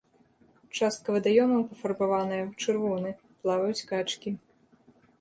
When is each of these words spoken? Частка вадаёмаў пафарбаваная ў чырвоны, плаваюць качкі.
Частка 0.79 1.07
вадаёмаў 1.15 1.61
пафарбаваная 1.69 2.41
ў 2.49 2.65
чырвоны, 2.65 3.09
плаваюць 3.45 3.87
качкі. 3.95 4.39